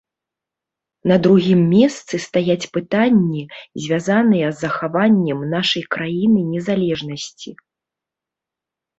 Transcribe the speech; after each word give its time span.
На 1.09 1.15
другім 1.25 1.59
месцы 1.73 2.15
стаяць 2.27 2.69
пытанні, 2.77 3.43
звязаныя 3.83 4.47
з 4.53 4.57
захаваннем 4.65 5.39
нашай 5.55 5.83
краіны 5.97 6.39
незалежнасці. 6.55 7.49